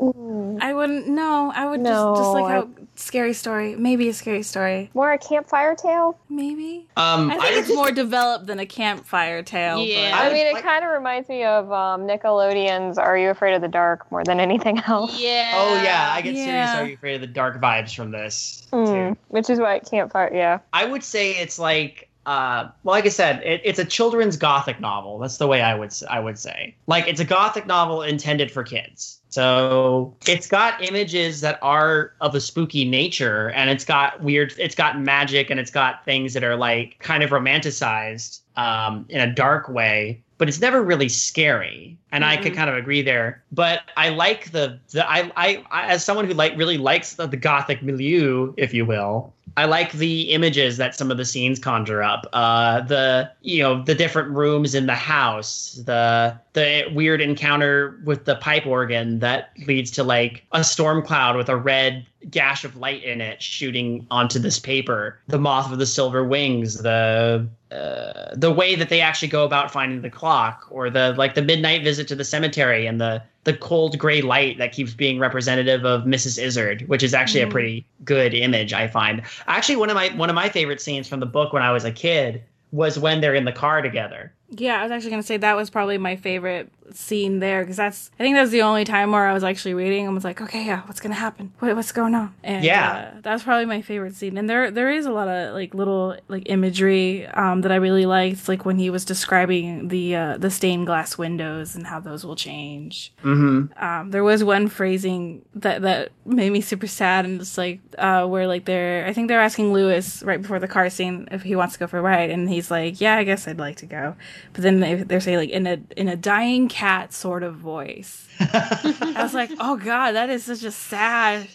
[0.00, 1.08] Mm, I wouldn't.
[1.08, 3.74] No, I would just No, just like I- how scary story.
[3.76, 4.90] Maybe a scary story.
[4.94, 6.18] more a campfire tale.
[6.28, 6.86] Maybe.
[6.96, 9.80] Um, I think it's more developed than a campfire tale.
[9.84, 10.10] Yeah.
[10.16, 13.54] but- I mean, it like- kind of reminds me of um, Nickelodeon's "Are You Afraid
[13.54, 15.18] of the Dark" more than anything else.
[15.18, 15.52] Yeah.
[15.56, 16.70] Oh yeah, I get serious.
[16.70, 18.66] Are you afraid of the dark vibes from this?
[18.72, 19.18] Mm, Too.
[19.28, 20.30] which is why campfire.
[20.32, 20.58] Yeah.
[20.72, 24.80] I would say it's like, uh, well, like I said, it, it's a children's gothic
[24.80, 25.18] novel.
[25.18, 26.74] That's the way I would s- I would say.
[26.86, 29.20] Like it's a gothic novel intended for kids.
[29.34, 34.54] So it's got images that are of a spooky nature, and it's got weird.
[34.58, 39.20] It's got magic, and it's got things that are like kind of romanticized um, in
[39.20, 40.20] a dark way.
[40.36, 41.96] but it's never really scary.
[42.10, 42.56] And I could Mhm.
[42.56, 43.40] kind of agree there.
[43.52, 47.26] But I like the the I I, I as someone who like really likes the,
[47.28, 49.32] the gothic milieu, if you will.
[49.56, 52.26] I like the images that some of the scenes conjure up.
[52.32, 58.24] Uh, the you know the different rooms in the house, the the weird encounter with
[58.24, 62.76] the pipe organ that leads to like a storm cloud with a red gash of
[62.76, 65.20] light in it shooting onto this paper.
[65.28, 69.70] The moth with the silver wings, the uh, the way that they actually go about
[69.70, 73.54] finding the clock, or the like the midnight visit to the cemetery and the the
[73.54, 76.42] cold gray light that keeps being representative of Mrs.
[76.42, 77.48] Izzard, which is actually Mhm.
[77.48, 79.22] a pretty good image, I find.
[79.46, 81.84] Actually, one of my one of my favorite scenes from the book when I was
[81.84, 84.32] a kid was when they're in the car together.
[84.50, 88.10] Yeah, I was actually gonna say that was probably my favorite scene there because that's
[88.20, 90.40] I think that was the only time where I was actually reading and was like,
[90.40, 91.52] okay, yeah, what's gonna happen?
[91.58, 92.34] What, what's going on?
[92.44, 93.12] And Yeah.
[93.16, 94.36] uh, that's probably my favorite scene.
[94.36, 98.04] And there there is a lot of like little like imagery um, that I really
[98.06, 102.24] liked, like when he was describing the uh, the stained glass windows and how those
[102.24, 103.12] will change.
[103.24, 103.82] Mm-hmm.
[103.82, 108.26] Um, there was one phrasing that that made me super sad, and it's like uh,
[108.26, 111.56] where like they're I think they're asking Lewis right before the car scene if he
[111.56, 113.86] wants to go for a ride, and he's like, "Yeah, I guess I'd like to
[113.86, 114.16] go,"
[114.52, 118.28] but then they, they're saying like in a in a dying cat sort of voice.
[118.40, 121.48] I was like, "Oh God, that is such a sad."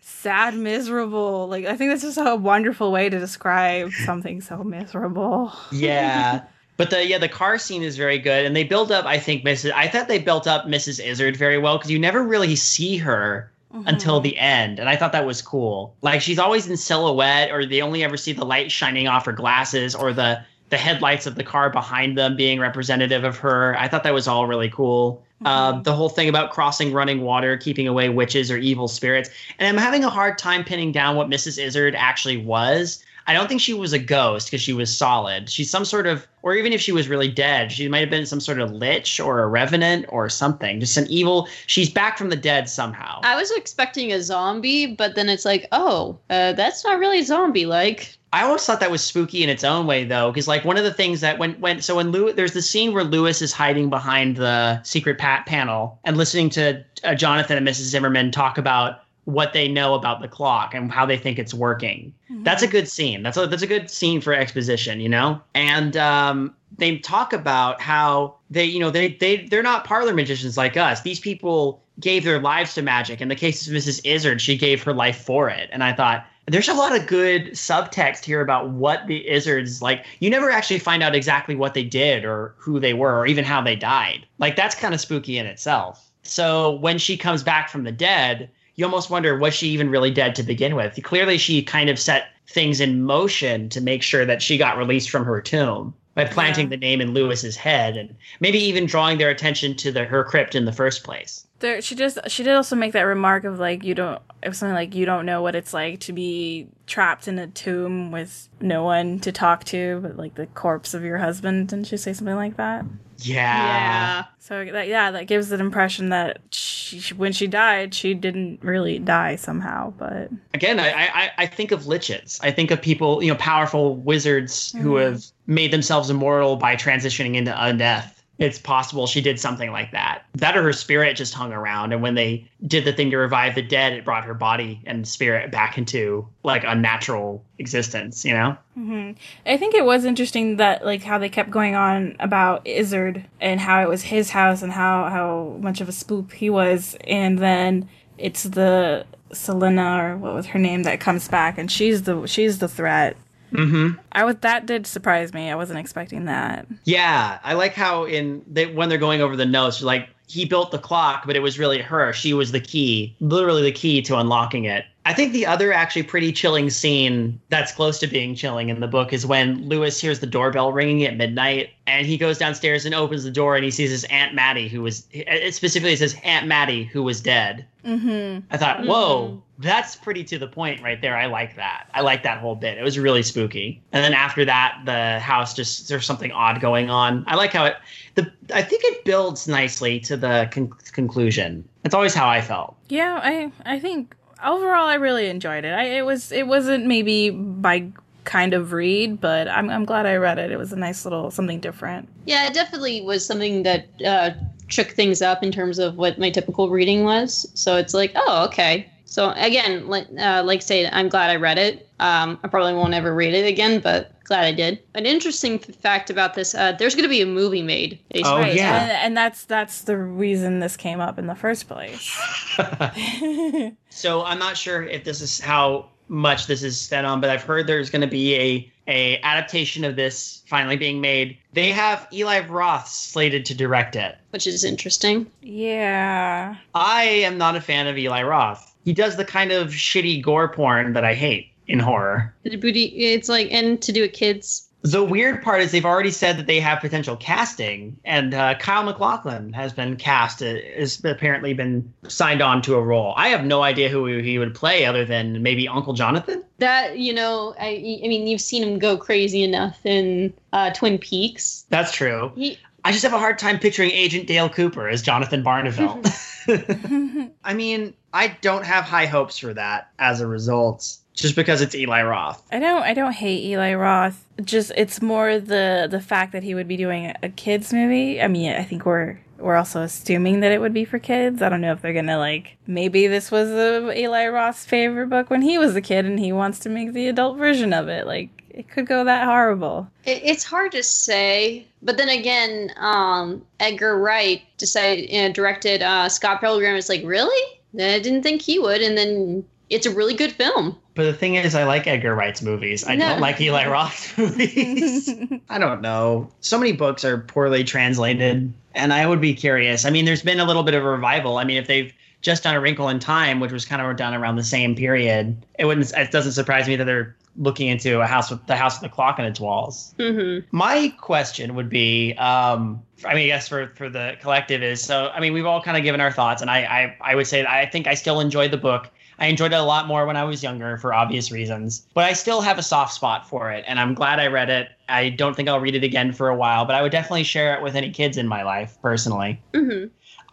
[0.00, 1.48] Sad, miserable.
[1.48, 5.52] Like I think that's just a wonderful way to describe something so miserable.
[5.70, 6.44] yeah.
[6.76, 9.04] But the yeah the car scene is very good, and they build up.
[9.04, 9.72] I think Mrs.
[9.72, 11.04] I thought they built up Mrs.
[11.04, 13.86] Izzard very well because you never really see her mm-hmm.
[13.86, 15.94] until the end, and I thought that was cool.
[16.02, 19.32] Like she's always in silhouette, or they only ever see the light shining off her
[19.32, 23.76] glasses, or the the headlights of the car behind them being representative of her.
[23.78, 25.24] I thought that was all really cool.
[25.44, 29.68] Uh, the whole thing about crossing running water, keeping away witches or evil spirits, and
[29.68, 31.62] I'm having a hard time pinning down what Mrs.
[31.62, 33.04] Izzard actually was.
[33.28, 35.48] I don't think she was a ghost because she was solid.
[35.48, 38.26] She's some sort of, or even if she was really dead, she might have been
[38.26, 40.80] some sort of lich or a revenant or something.
[40.80, 41.48] Just an evil.
[41.66, 43.20] She's back from the dead somehow.
[43.22, 47.66] I was expecting a zombie, but then it's like, oh, uh, that's not really zombie
[47.66, 48.18] like.
[48.34, 50.82] I always thought that was spooky in its own way, though, because like one of
[50.82, 53.90] the things that when when so when Lewis, there's the scene where Lewis is hiding
[53.90, 57.82] behind the secret pat panel and listening to uh, Jonathan and Mrs.
[57.82, 62.12] Zimmerman talk about what they know about the clock and how they think it's working.
[62.42, 63.22] That's a good scene.
[63.22, 65.40] That's a that's a good scene for exposition, you know.
[65.54, 70.56] And um, they talk about how they, you know, they they they're not parlor magicians
[70.56, 71.02] like us.
[71.02, 73.20] These people gave their lives to magic.
[73.20, 74.00] In the case of Mrs.
[74.04, 75.70] Izzard, she gave her life for it.
[75.72, 80.04] And I thought there's a lot of good subtext here about what the Izzards like.
[80.20, 83.44] You never actually find out exactly what they did or who they were or even
[83.44, 84.26] how they died.
[84.38, 86.10] Like that's kind of spooky in itself.
[86.22, 90.10] So when she comes back from the dead, you almost wonder was she even really
[90.10, 90.98] dead to begin with?
[91.02, 95.10] Clearly, she kind of set things in motion to make sure that she got released
[95.10, 96.70] from her tomb by planting Yeah.
[96.70, 100.54] the name in Lewis's head and maybe even drawing their attention to the her crypt
[100.54, 101.46] in the first place.
[101.64, 104.74] There she just she did also make that remark of like you don't of something
[104.74, 108.84] like you don't know what it's like to be trapped in a tomb with no
[108.84, 112.36] one to talk to but like the corpse of your husband didn't she say something
[112.36, 112.84] like that
[113.18, 113.66] Yeah.
[113.66, 118.62] yeah so that yeah that gives the impression that she, when she died she didn't
[118.62, 122.38] really die somehow but Again, I, I I think of liches.
[122.40, 125.12] I think of people, you know, powerful wizards who mm-hmm.
[125.12, 128.13] have made themselves immortal by transitioning into undeath.
[128.38, 130.24] It's possible she did something like that.
[130.34, 133.54] That or her spirit just hung around, and when they did the thing to revive
[133.54, 138.24] the dead, it brought her body and spirit back into like a natural existence.
[138.24, 138.56] You know?
[138.74, 139.12] hmm
[139.46, 143.60] I think it was interesting that like how they kept going on about Izzard and
[143.60, 147.38] how it was his house and how how much of a spook he was, and
[147.38, 152.26] then it's the Selena or what was her name that comes back and she's the
[152.26, 153.16] she's the threat.
[153.54, 153.98] Mm-hmm.
[154.12, 155.50] I was that did surprise me.
[155.50, 156.66] I wasn't expecting that.
[156.84, 160.70] Yeah, I like how in they when they're going over the notes, like he built
[160.70, 162.12] the clock, but it was really her.
[162.12, 164.84] She was the key, literally the key to unlocking it.
[165.06, 168.86] I think the other actually pretty chilling scene that's close to being chilling in the
[168.86, 172.94] book is when Lewis hears the doorbell ringing at midnight and he goes downstairs and
[172.94, 176.46] opens the door and he sees his Aunt Mattie who was it specifically says Aunt
[176.46, 177.66] Mattie who was dead.
[177.84, 178.46] Mm-hmm.
[178.50, 181.16] I thought, whoa, that's pretty to the point right there.
[181.16, 181.88] I like that.
[181.94, 182.76] I like that whole bit.
[182.76, 183.80] It was really spooky.
[183.92, 187.24] And then after that, the house just there's something odd going on.
[187.26, 187.76] I like how it.
[188.14, 191.68] The I think it builds nicely to the con- conclusion.
[191.82, 192.76] That's always how I felt.
[192.88, 195.72] Yeah, I I think overall I really enjoyed it.
[195.72, 197.86] I it was it wasn't maybe my
[198.24, 200.50] kind of read, but I'm I'm glad I read it.
[200.50, 202.08] It was a nice little something different.
[202.24, 204.30] Yeah, it definitely was something that uh,
[204.68, 207.48] shook things up in terms of what my typical reading was.
[207.54, 208.90] So it's like, oh, okay.
[209.06, 211.88] So again, like uh, like say, I'm glad I read it.
[212.00, 214.80] Um, I probably won't ever read it again, but glad I did.
[214.94, 217.98] An interesting f- fact about this: uh, there's going to be a movie made.
[218.12, 218.82] based Oh, on yeah.
[218.82, 222.10] and, and that's that's the reason this came up in the first place.
[223.90, 227.42] So I'm not sure if this is how much this is set on, but I've
[227.44, 231.38] heard there's going to be a a adaptation of this finally being made.
[231.54, 234.16] They have Eli Roth slated to direct it.
[234.30, 235.30] which is interesting.
[235.40, 238.73] yeah, I am not a fan of Eli Roth.
[238.84, 242.34] He does the kind of shitty gore porn that I hate in horror.
[242.42, 244.68] The booty, it's like, and to do with kids.
[244.82, 248.82] The weird part is they've already said that they have potential casting, and uh, Kyle
[248.82, 253.14] MacLachlan has been cast, uh, has apparently been signed on to a role.
[253.16, 256.44] I have no idea who he would play other than maybe Uncle Jonathan.
[256.58, 260.98] That you know, I, I mean, you've seen him go crazy enough in uh, Twin
[260.98, 261.64] Peaks.
[261.70, 262.30] That's true.
[262.36, 266.04] He, I just have a hard time picturing Agent Dale Cooper as Jonathan Barnavelt.
[267.44, 271.74] I mean, I don't have high hopes for that as a result, just because it's
[271.74, 272.42] Eli Roth.
[272.52, 274.24] I don't I don't hate Eli Roth.
[274.42, 278.22] Just it's more the the fact that he would be doing a kids movie.
[278.22, 281.42] I mean, I think we're we're also assuming that it would be for kids.
[281.42, 285.28] I don't know if they're gonna like maybe this was a Eli Roth's favorite book
[285.28, 288.06] when he was a kid and he wants to make the adult version of it.
[288.06, 289.88] Like it could go that horrible.
[290.04, 295.82] it, it's hard to say, but then again, um, Edgar Wright decided, you know, directed
[295.82, 296.76] uh, Scott Pilgrim.
[296.76, 297.60] It's like, really?
[297.74, 300.76] I didn't think he would, and then it's a really good film.
[300.94, 302.86] But the thing is, I like Edgar Wright's movies.
[302.86, 303.08] I No.
[303.10, 305.08] don't like Eli Roth's movies.
[305.48, 306.30] I don't know.
[306.40, 309.84] So many books are poorly translated, and I would be curious.
[309.84, 311.38] I mean, there's been a little bit of a revival.
[311.38, 314.14] I mean, if they've just done A Wrinkle in Time, which was kind of done
[314.14, 315.92] around the same period, it wouldn't.
[315.96, 318.94] It doesn't surprise me that they're looking into a house with the house with the
[318.94, 319.94] clock on its walls.
[319.98, 324.82] hmm My question would be, um, I mean, I guess for for the collective is
[324.82, 325.08] so.
[325.14, 327.42] I mean, we've all kind of given our thoughts, and I I, I would say
[327.42, 328.90] that I think I still enjoyed the book.
[329.18, 332.14] I enjoyed it a lot more when I was younger for obvious reasons, but I
[332.14, 334.68] still have a soft spot for it, and I'm glad I read it.
[334.88, 337.54] I don't think I'll read it again for a while, but I would definitely share
[337.54, 339.40] it with any kids in my life personally.
[339.54, 339.84] hmm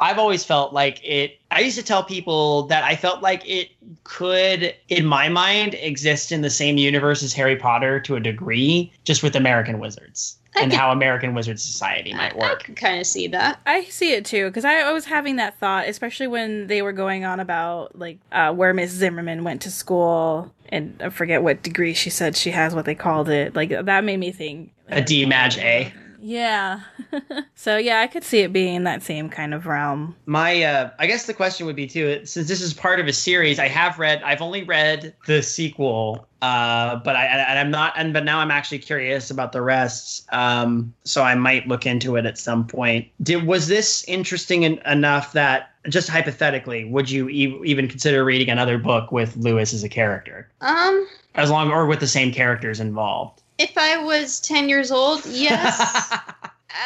[0.02, 1.40] I've always felt like it.
[1.52, 3.70] I used to tell people that I felt like it
[4.04, 8.92] could, in my mind, exist in the same universe as Harry Potter to a degree,
[9.04, 12.44] just with American wizards I and could- how American Wizard Society might work.
[12.44, 12.64] I work.
[12.64, 13.60] could kind of see that.
[13.66, 16.94] I see it too because I, I was having that thought, especially when they were
[16.94, 21.62] going on about like uh, where Miss Zimmerman went to school, and I forget what
[21.64, 23.56] degree she said she has, what they called it.
[23.56, 24.72] Like that made me think.
[24.90, 25.94] A D Mag A.
[26.22, 26.82] Yeah.
[27.56, 30.16] so yeah, I could see it being in that same kind of realm.
[30.26, 33.14] My, uh, I guess the question would be too, since this is part of a
[33.14, 37.94] series, I have read, I've only read the sequel, uh, but I, and I'm not,
[37.96, 40.28] and but now I'm actually curious about the rest.
[40.32, 43.08] Um, so I might look into it at some point.
[43.24, 48.50] Did was this interesting en- enough that just hypothetically, would you e- even consider reading
[48.50, 52.80] another book with Lewis as a character, Um, as long or with the same characters
[52.80, 53.41] involved?
[53.62, 56.18] If I was ten years old, yes.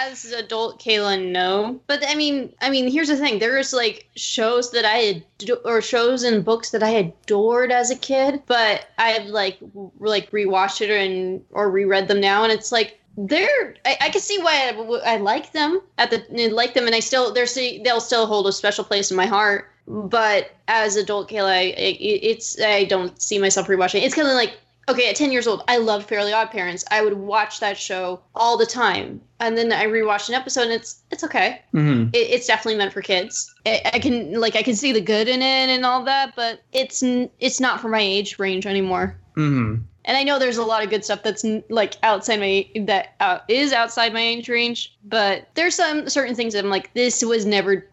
[0.01, 1.79] As adult Kayla, no.
[1.85, 5.81] But I mean, I mean, here's the thing: there's like shows that I ad- or
[5.81, 10.81] shows and books that I adored as a kid, but I've like w- like rewatched
[10.81, 13.75] it and or reread them now, and it's like they're.
[13.85, 14.73] I, I can see why
[15.05, 17.47] I like them at the I like them, and I still they're
[17.83, 19.71] they'll still hold a special place in my heart.
[19.87, 24.01] But as adult Kayla, I, it, it's I don't see myself rewatching.
[24.01, 24.57] It's kind of like
[24.89, 26.83] okay, at 10 years old, I loved Fairly Odd Parents.
[26.91, 29.21] I would watch that show all the time.
[29.39, 31.61] And then I rewatched an episode and it's it's okay.
[31.71, 33.53] hmm It, it's definitely meant for kids.
[33.65, 36.61] I, I can like I can see the good in it and all that, but
[36.71, 39.17] it's it's not for my age range anymore.
[39.35, 43.15] hmm And I know there's a lot of good stuff that's like outside my that
[43.19, 47.23] uh, is outside my age range, but there's some certain things that I'm like this
[47.23, 47.87] was never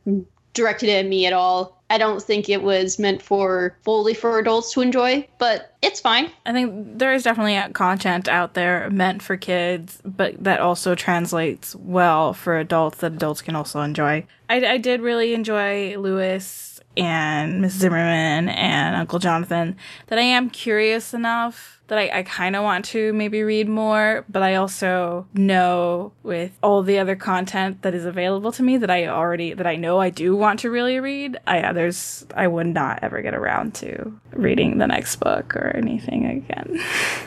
[0.55, 1.82] directed at me at all.
[1.93, 6.31] I don't think it was meant for fully for adults to enjoy, but it's fine.
[6.47, 11.77] I think there is definitely content out there meant for kids, but that also translates
[11.77, 14.25] well for adults that adults can also enjoy.
[14.49, 19.77] I, I did really enjoy Lewis and Miss Zimmerman and Uncle Jonathan
[20.07, 24.25] that I am curious enough that I, I kind of want to maybe read more,
[24.27, 28.91] but I also know with all the other content that is available to me that
[28.91, 31.37] I already that I know I do want to really read.
[31.47, 35.71] I uh, there's I would not ever get around to reading the next book or
[35.77, 36.79] anything again.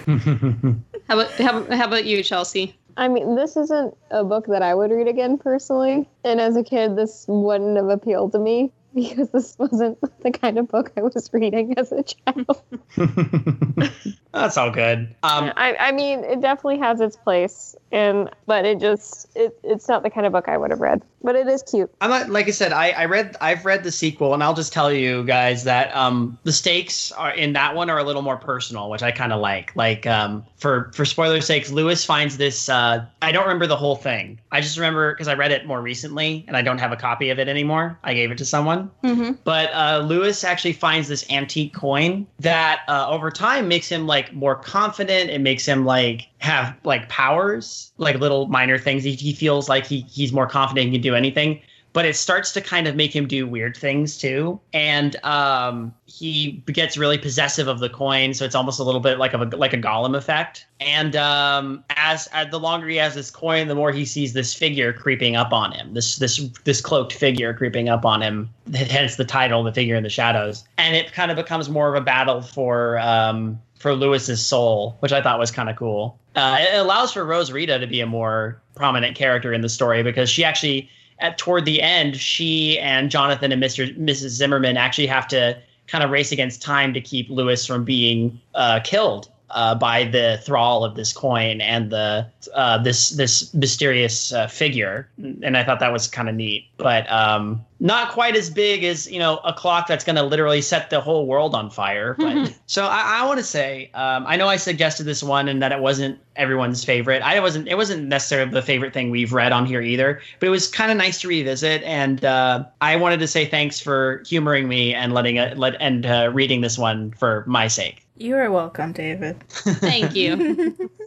[1.07, 2.76] How about how, how about you, Chelsea?
[2.97, 6.09] I mean, this isn't a book that I would read again personally.
[6.24, 10.57] And as a kid, this wouldn't have appealed to me because this wasn't the kind
[10.57, 12.61] of book I was reading as a child.
[14.33, 15.15] That's all good.
[15.23, 19.87] Um, I, I mean, it definitely has its place, and but it just it, it's
[19.87, 21.01] not the kind of book I would have read.
[21.23, 21.89] But it is cute.
[22.01, 22.73] I'm not like I said.
[22.73, 26.37] I, I read I've read the sequel, and I'll just tell you guys that um,
[26.43, 29.39] the stakes are in that one are a little more personal, which I kind of
[29.39, 29.73] like.
[29.75, 32.67] Like um, for for spoiler sakes, Lewis finds this.
[32.67, 34.39] Uh, I don't remember the whole thing.
[34.51, 37.29] I just remember because I read it more recently, and I don't have a copy
[37.29, 37.97] of it anymore.
[38.03, 38.84] I gave it to someone.
[39.03, 39.33] Mm-hmm.
[39.43, 44.33] But uh, Lewis actually finds this antique coin that uh, over time makes him like
[44.33, 45.29] more confident.
[45.29, 49.03] It makes him like have like powers, like little minor things.
[49.03, 51.61] He, he feels like he he's more confident he can do anything.
[51.95, 56.61] But it starts to kind of make him do weird things too, and um, he
[56.67, 58.33] gets really possessive of the coin.
[58.33, 60.67] So it's almost a little bit like a like a Gollum effect.
[60.81, 64.53] And um, as, as the longer he has this coin, the more he sees this
[64.53, 65.93] figure creeping up on him.
[65.93, 66.35] This this
[66.65, 68.49] this cloaked figure creeping up on him.
[68.73, 71.95] Hence the title, "The Figure in the Shadows." And it kind of becomes more of
[71.95, 76.19] a battle for um, for Lewis's soul, which I thought was kind of cool.
[76.35, 80.03] Uh, it allows for Rose Rita to be a more prominent character in the story
[80.03, 80.89] because she actually,
[81.20, 83.97] at toward the end, she and Jonathan and Mr.
[83.97, 84.30] Mrs.
[84.30, 85.57] Zimmerman actually have to
[85.88, 90.39] kind of race against time to keep Lewis from being uh, killed uh, by the
[90.43, 95.80] thrall of this coin and the uh, this this mysterious uh, figure, and I thought
[95.80, 99.53] that was kind of neat, but um, not quite as big as you know a
[99.53, 102.15] clock that's going to literally set the whole world on fire.
[102.17, 105.61] But so I, I want to say, um, I know I suggested this one and
[105.61, 107.21] that it wasn't everyone's favorite.
[107.21, 107.67] I wasn't.
[107.67, 110.91] It wasn't necessarily the favorite thing we've read on here either, but it was kind
[110.91, 115.13] of nice to revisit, and uh, I wanted to say thanks for humoring me and
[115.13, 118.03] letting it let and uh, reading this one for my sake.
[118.17, 119.43] You are welcome, David.
[119.49, 120.89] Thank you.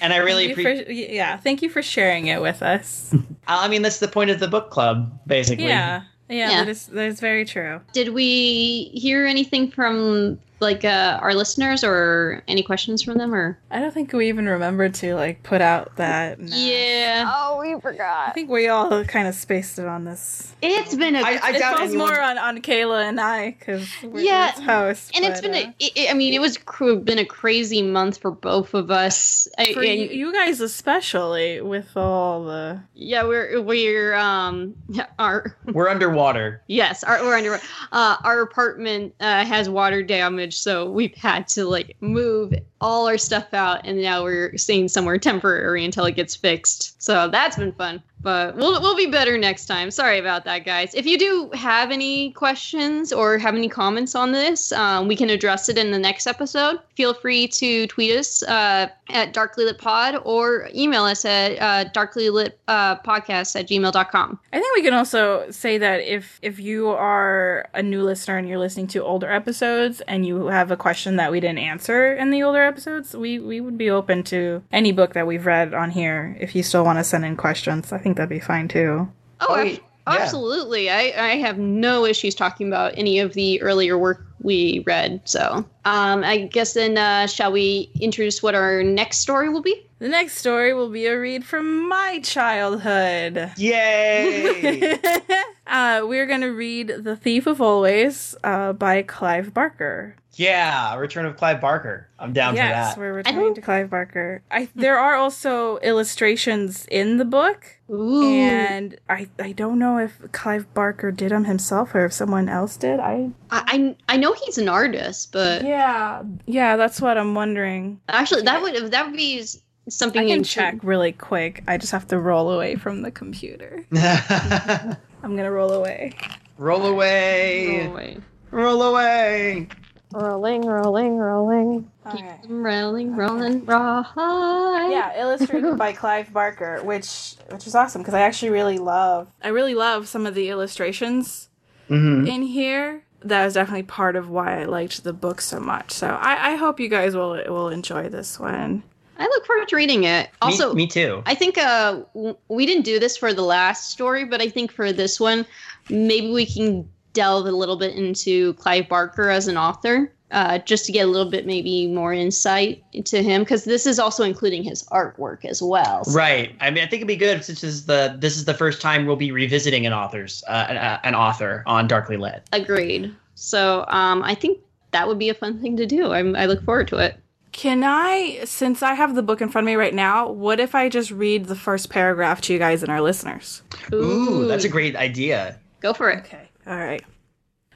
[0.00, 0.86] And I really appreciate.
[0.86, 3.14] for, yeah, thank you for sharing it with us.
[3.46, 5.66] I mean, that's the point of the book club, basically.
[5.66, 6.64] yeah, yeah, Yeah.
[6.64, 7.80] that is that is very true.
[7.92, 13.58] Did we hear anything from like uh, our listeners or any questions from them or?
[13.70, 16.38] I don't think we even remembered to like put out that.
[16.40, 16.54] nah.
[16.56, 20.54] Yeah, Oh, we forgot I think we all kind of spaced it on this.
[20.62, 21.20] it's been a.
[21.20, 22.08] I, I it doubt falls anyone.
[22.08, 25.10] more on, on Kayla and I because Yeah, its hosts.
[25.14, 27.82] and it's but, been uh, a, it, I mean, it was cr- been a crazy
[27.82, 29.48] month for both of us.
[29.58, 34.74] I, for and- you, you guys especially with all the yeah, we're we're um
[35.18, 36.62] our We're underwater.
[36.68, 37.58] yes, our we're under
[37.92, 43.18] uh our apartment uh, has water damage, so we've had to like move all our
[43.18, 47.02] stuff out, and now we're staying somewhere temporary until it gets fixed.
[47.02, 48.02] So that's been fun.
[48.26, 49.92] But we'll we'll be better next time.
[49.92, 50.92] Sorry about that, guys.
[50.96, 55.30] If you do have any questions or have any comments on this, um, we can
[55.30, 56.80] address it in the next episode.
[56.96, 61.88] Feel free to tweet us uh, at Darkly Lit Pod or email us at uh,
[61.92, 64.40] Darkly uh, at gmail.com.
[64.52, 68.48] I think we can also say that if if you are a new listener and
[68.48, 72.32] you're listening to older episodes and you have a question that we didn't answer in
[72.32, 75.90] the older episodes, we we would be open to any book that we've read on
[75.90, 76.36] here.
[76.40, 79.08] If you still want to send in questions, I think that'd be fine too.
[79.40, 79.78] Oh, Oh, ab- yeah.
[80.06, 80.90] absolutely.
[80.90, 85.20] I, I have no issues talking about any of the earlier work we read.
[85.24, 89.82] So, um, I guess then, uh, shall we introduce what our next story will be?
[89.98, 93.50] The next story will be a read from my childhood.
[93.56, 94.98] Yay!
[95.66, 100.14] uh, we're going to read The Thief of Always uh, by Clive Barker.
[100.38, 102.08] Yeah, Return of Clive Barker.
[102.18, 104.42] I'm down yes, for we're returning don't- to Clive Barker.
[104.50, 108.22] I there are also illustrations in the book, Ooh.
[108.24, 112.76] and I I don't know if Clive Barker did them himself or if someone else
[112.76, 113.00] did.
[113.00, 118.00] I I, I I know he's an artist, but yeah yeah that's what I'm wondering.
[118.08, 119.42] actually, that would that would be
[119.88, 121.62] something I can in- check really quick.
[121.66, 123.84] I just have to roll away from the computer.
[123.94, 126.12] I'm gonna roll away.
[126.58, 127.86] roll away.
[127.88, 128.18] Oh, wait.
[128.50, 129.68] Roll away.
[130.12, 131.90] Rolling, rolling, rolling.
[132.06, 132.38] All right.
[132.48, 134.88] Rolling, rolling, right.
[134.90, 139.48] yeah illustrated by clive barker which which is awesome because i actually really love i
[139.48, 141.48] really love some of the illustrations
[141.88, 145.90] hmm in here that was definitely part of why i liked the book so much
[145.90, 148.82] so i, I hope you guys will will enjoy this one
[149.18, 150.28] I look forward to reading it.
[150.42, 151.22] Also, me, me too.
[151.24, 154.70] I think uh, w- we didn't do this for the last story, but I think
[154.70, 155.46] for this one,
[155.88, 156.86] maybe we can
[157.16, 161.10] delve a little bit into Clive Barker as an author, uh, just to get a
[161.10, 165.62] little bit maybe more insight into him, because this is also including his artwork as
[165.62, 166.04] well.
[166.04, 166.54] So- Right.
[166.60, 168.80] I mean, I think it'd be good since this is the this is the first
[168.80, 172.42] time we'll be revisiting an author's uh, an, uh, an author on Darkly Lit.
[172.52, 173.14] Agreed.
[173.34, 174.58] So um, I think
[174.92, 176.12] that would be a fun thing to do.
[176.12, 177.16] I'm, I look forward to it.
[177.52, 180.74] can i since i have the book in front of me right now what if
[180.74, 183.62] i just read the first paragraph to you guys and our listeners
[183.94, 185.58] Ooh, that's a great idea.
[185.80, 186.18] go for it.
[186.26, 186.45] Okay.
[186.66, 187.04] All right.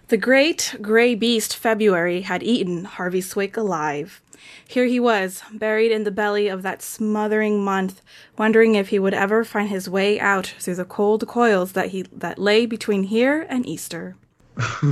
[0.08, 4.20] The great gray beast February had eaten Harvey Swick alive.
[4.66, 8.02] Here he was, buried in the belly of that smothering month,
[8.36, 12.02] wondering if he would ever find his way out through the cold coils that he
[12.10, 14.16] that lay between here and Easter.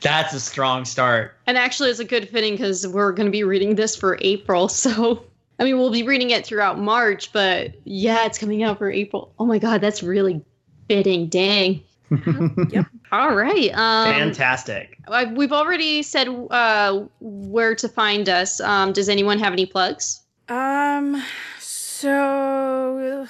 [0.00, 1.34] That's a strong start.
[1.46, 4.68] And actually, it's a good fitting because we're going to be reading this for April.
[4.76, 5.24] So,
[5.58, 9.32] I mean, we'll be reading it throughout March, but yeah, it's coming out for April.
[9.38, 10.44] Oh my God, that's really
[10.86, 11.28] fitting.
[11.28, 11.82] Dang.
[12.10, 12.86] Yep.
[13.12, 13.70] All right.
[13.74, 14.98] Um, Fantastic.
[15.08, 18.60] I- we've already said uh, where to find us.
[18.60, 20.22] Um, does anyone have any plugs?
[20.48, 21.22] Um,
[21.58, 23.26] so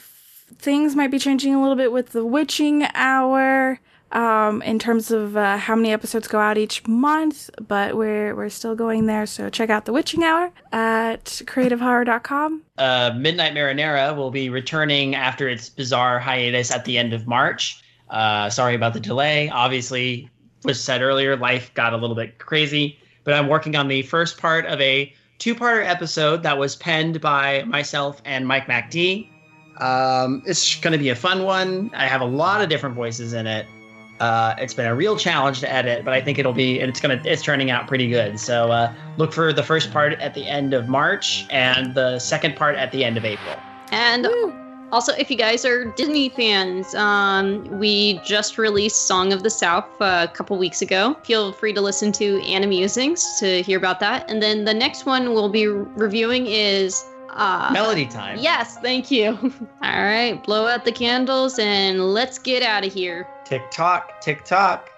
[0.58, 3.80] things might be changing a little bit with the witching hour.
[4.12, 8.48] Um, in terms of uh, how many episodes go out each month, but we're we're
[8.50, 9.26] still going there.
[9.26, 12.62] So check out the Witching Hour at creativehorror.com.
[12.78, 17.82] Uh, Midnight Marinera will be returning after its bizarre hiatus at the end of March.
[18.10, 19.48] Uh, sorry about the delay.
[19.48, 20.30] Obviously,
[20.64, 24.38] was said earlier, life got a little bit crazy, but I'm working on the first
[24.38, 29.28] part of a two-parter episode that was penned by myself and Mike MacD.
[29.80, 31.90] Um, it's going to be a fun one.
[31.94, 33.66] I have a lot of different voices in it.
[34.18, 37.00] Uh, it's been a real challenge to edit, but I think it'll be and it's
[37.00, 38.40] gonna it's turning out pretty good.
[38.40, 42.56] So uh, look for the first part at the end of March and the second
[42.56, 43.56] part at the end of April.
[43.92, 44.26] And
[44.92, 49.88] also, if you guys are Disney fans, um, we just released Song of the South
[50.00, 51.14] uh, a couple weeks ago.
[51.24, 54.30] Feel free to listen to Anna Musings to hear about that.
[54.30, 57.04] And then the next one we'll be reviewing is.
[57.30, 58.38] Uh, Melody time.
[58.38, 59.36] Yes, thank you.
[59.82, 63.28] All right, blow out the candles and let's get out of here.
[63.44, 64.90] Tick tock, tick tock.